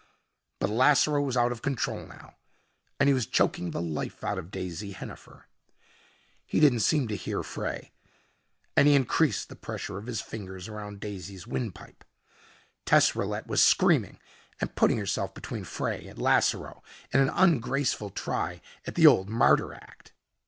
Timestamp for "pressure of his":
9.55-10.19